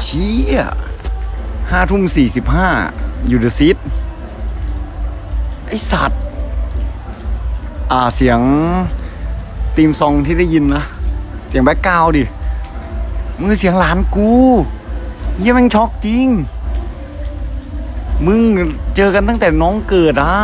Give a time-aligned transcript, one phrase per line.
[0.00, 0.56] เชี่ย
[1.70, 2.68] ห้าทุ่มสี่สิบห้า
[3.28, 3.76] อยู่เดอะซิต
[5.66, 6.22] ไอสัตว์
[7.90, 8.40] อ่าเสียง
[9.76, 10.84] ตีมซองที่ได้ยินนะ
[11.48, 12.24] เสียงแบ็กกราวดิ
[13.40, 14.30] มือเสียงหลานกู
[15.38, 16.26] เยี่ยแม่งช็อกจริง
[18.26, 18.40] มึง
[18.96, 20.34] เจอกันตั้งแต่น้องเกิดอะ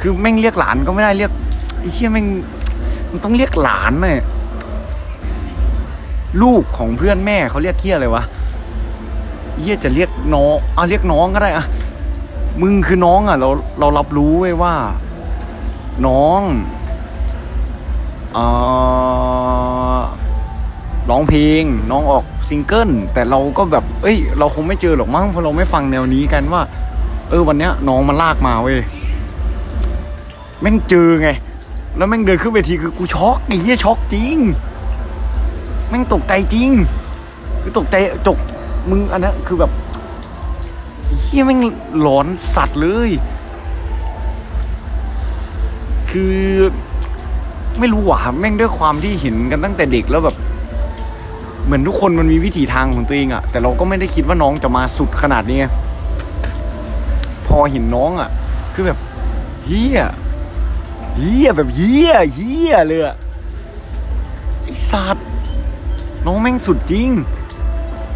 [0.00, 1.30] คือแม่งเรียกหลานก็ไม่ได้เรียก
[1.78, 2.26] ไอ้เชี่ยแม่ง
[3.10, 4.18] มันต้องเรียกหลานเนี่ย
[6.42, 8.24] ลูกของเพื่อนแม่เขาเรียกเคี้ยอะไรวะ
[9.58, 11.64] เฮียจะเรียกน้องเอาเรียกน้องก็ได้อะ
[12.62, 13.48] มึงคือน้องอะเรา
[13.80, 14.74] เรารับรู้ไว้ว่า
[16.06, 16.40] น้อง
[18.36, 18.38] อ
[21.10, 26.62] ร้องเพลง น้องออกซิงเกิลแต่เราก็แบบ เอ้ย เราคงไม่เจอหรอกมั้งเพราะเราไม่ฟังแนวนี้กันว่า
[27.30, 28.78] เออวันเนี้ย น้องมันลากมาเว้ย
[30.60, 31.28] แม่งเจอไง
[31.96, 34.36] แล้วแม่งเดินขึ้นเวทีคือกูช็อกไอ้เหี้ยช็อกจริง
[35.88, 36.70] แม่งตกใจจริง
[37.62, 38.38] คือตกใจจก
[38.90, 39.70] มึงอันนี้คือแบบ
[41.18, 41.60] เฮียแม่ง
[42.00, 43.10] หลอนสัตว์เลย
[46.10, 46.36] คือ
[47.78, 50.36] ไม่รู้ว่าแม่งด้วยความที่เห็นกันตั้งแต่เด็กแล้วแบบ
[51.64, 55.66] เหมือนทุกคนมันมีวิถีทางของตัวเองอะแต่เราก็ไม่ได้คิดว่าน้องจะมาสุดขนาดนี้ไง
[57.46, 58.30] พอเห็นน้องอะ
[58.74, 58.98] คือแบบ
[59.66, 60.00] เฮีย
[61.18, 63.16] เฮียแบบเฮียเฮียเลยอะ
[64.62, 65.26] ไอสัตว์
[66.26, 67.08] น้องแม่งสุดจริง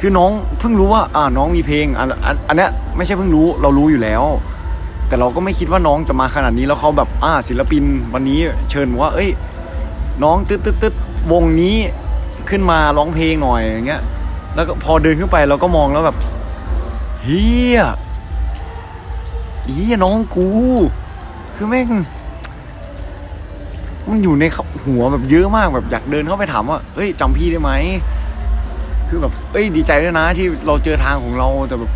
[0.00, 4.22] คือน้องเพิ่งรู้ว่า อ่าน้องมีเพลงอันอันอันเนี้ยไม่ใช่เพิ่งรู้เรารู้อยู่แล้ว
[5.08, 9.30] แต่เราก็ไม่คิดว่าน้องจะมาขนาดนี้แล้วเขาแบบอ่าศิลปินวันนี้เชิญว่า เอ้ย
[10.22, 10.94] น้องตึ๊ดตึ๊ดตึ๊ด
[11.32, 11.76] วงนี้
[12.48, 14.02] ขึ้นมาร้องเพลงหน่อยอย่างเงี้ย
[14.54, 16.16] แล้วก็พอเดินขึ้นไปเราก็มองแล้วแบบ
[17.24, 17.80] เฮีย
[19.72, 20.48] เฮียน้องกู
[21.54, 21.88] คือแม่ง
[24.10, 24.44] มันอยู่ใน
[24.84, 27.70] หัวแบบเยอะมากแบบอยากเดินเข้าไปถามว่าเฮ้ยจำพี่ได้ไหม
[29.08, 31.90] คือแบบเอ้ยดีใจด้วยนะที่เราเจอทางของเราแต่แบบ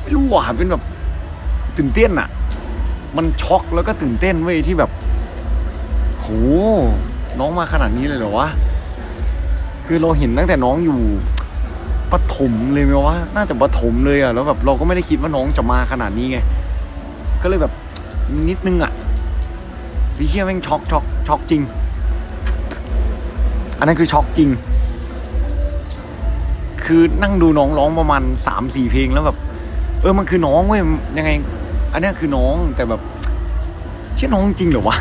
[0.00, 0.82] ไม่รู้ว่าเป็นแบบ
[1.76, 2.28] ตื่นเต้นอะ
[3.16, 4.90] มันช็อกแล้วก็ตื่นเต้นเว้ยที่แบบ
[6.20, 6.26] โห
[7.38, 8.48] น้องมาขนาดนี้เลยเหรอวะ
[9.86, 10.98] คือเราเห็นตั้งแต่น้องอยู่
[12.12, 16.38] ปฐมเลยไหมวะน่าจะปฐมเลยอะแล้วแบบเราก็ไม่ได้คิดว่าน้องจะมาขนาดนี้ไง
[17.42, 17.72] ก็เลยแบบ
[18.48, 18.92] นิดนึงอะ
[20.22, 21.62] พี่เชี่ยแม่งช็อกช็อกช็อกจริง
[23.78, 24.48] อันนั้นคือช็อกจริง
[26.84, 29.36] คือนั่งดูน้องร้องประมาณสามสี่เพลงแล้วแบบ
[30.00, 30.82] เออมันคือน้องเว้ย
[31.18, 31.30] ยังไง
[31.92, 33.00] อันนี้คือน้องแต่แบบ
[34.14, 34.96] เชื่อน้องจริงเหรอวะ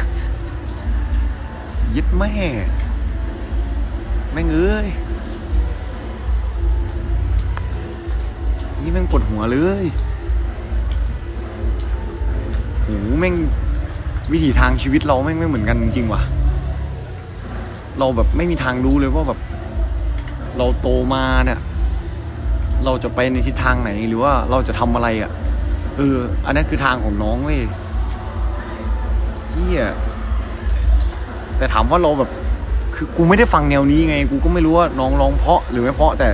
[1.96, 2.32] ยึดแม่
[4.32, 4.88] แม่งเอ้ย
[8.82, 9.86] ยี่แม่งปวดหัวเลย
[12.82, 12.88] โห
[13.20, 13.36] แม่ง
[14.32, 16.22] วิถีทางชีวิตเราแม่ไม่เหมือนกันจริงว่ะ
[18.00, 19.40] เราแบบไม่มีทางรู้เลยว่าแบบ
[20.58, 21.60] เราโตมาเนี่ย
[22.86, 25.32] เราจะไปในทิศทางไหนหรือว่าเราจะทำอะไรอะ่ะ
[25.98, 27.62] เออ อันนั้นคือทางของน้องเว้ย
[29.52, 29.86] เฮีย
[31.58, 32.30] แต่ถามว่าเราแบบ
[32.96, 36.28] คือกูไม่ได้ฟังแนวนี้ไง กูก็ไม่รู้ว่าน้องร้องเพราะหรือไม่เพราะแต่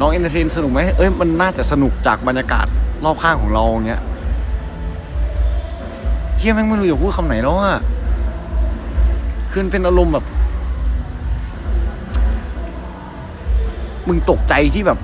[0.00, 2.66] น้อง entertain สนุกไหมเอ้ยมันน่าจะสนุกจากบรรยากาศ
[3.04, 4.02] รอบข้างของเราอย่างเงี้ย
[6.44, 7.78] เชี่ยแม่งไม่รู้จะพูดคำไหนแล้วอะ
[9.50, 10.24] คือเป็นอารมณ์แบบ
[14.06, 14.98] มึงตกใจที่แบบ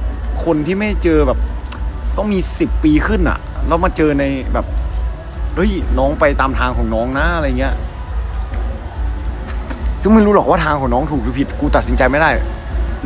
[0.45, 1.39] คนที่ไม่เจอแบบ
[2.17, 4.67] ต้องมีสิบปีขึ้นอะแล้วมาเจอในแบบ
[5.55, 7.75] เฮ้ยน้องไปตามทางของน้องนะอะไรเงี้ย
[10.03, 12.31] ซึ่งไม่รู้หรอกว่าทางของน้องถูกหรือผิด กูตัดสินใจไม่ได้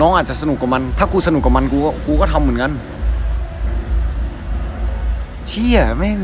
[0.00, 2.72] น้องอาจจะสนุกกับมัน ถ้ากูสนุกกับมันกูก็กูก็ทำเหมือนกัน
[5.46, 6.20] เชี่ยแม่ง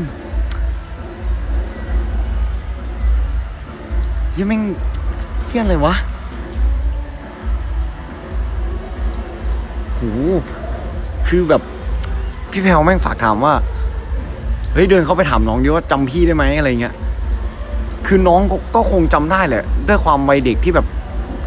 [4.37, 4.61] ยังแม่ง
[5.45, 5.93] เฮี้ยอะไรวะ
[9.93, 10.01] โห
[11.27, 11.61] คือแบบ
[12.51, 13.53] พี่แพลวแม่งฝากถามว่า
[14.73, 16.93] เฮ้ยเดินเข้าไปถามน้องดิว่าจำพี่ได้ไหมอะไรเงี้ย
[18.07, 20.85] คือน้องก็ก็คงจำได้แหละ ด้วยความวัยเด็กที่แบบ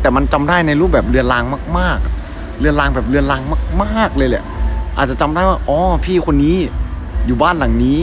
[0.00, 1.44] แต่มันจำได้ในรูปแบบเรือนราง
[1.78, 3.40] มาก ๆ เรือนรางแบบเรือนราง
[3.82, 4.44] มาก ๆ เลยแหละ
[4.98, 6.56] อาจจะจำได้ว่า อ๋อ พี่คนนี้
[7.26, 8.00] อยู่บ้านหลังนี้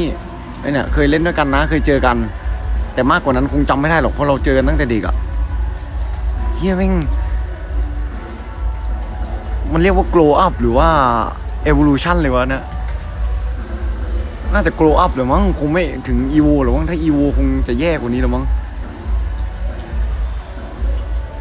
[0.62, 2.16] เนี่ย เคยเล่นด้วยกันนะ เคยเจอกัน
[2.94, 5.16] แต่มากกว่านั้นคงจำไม่ได้หรอกเพราะเราเจอกันตั้งแต่เด็กอะ
[6.56, 6.94] เฮียแม่ง
[9.72, 10.90] มันเรียกว่า grow up หรือว่า
[11.72, 12.64] evolution เลยวะเนี่ย
[14.54, 18.44] น่าจะ grow up หรือมั้งคงไม่ถึง evo หรือมั้งถ้า evo คงจะแย่กว่านี้หรือมั้ง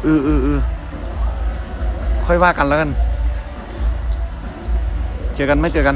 [0.03, 0.59] เออเออเออ
[2.25, 2.89] ค่อยว่ากันแล้วกัน
[5.35, 5.95] เจอกันไม่เจอกัน